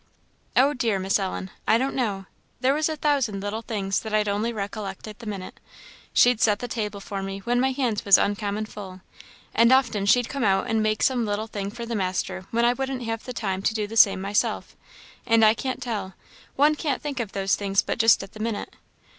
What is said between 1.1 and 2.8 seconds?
Ellen, I don't know; there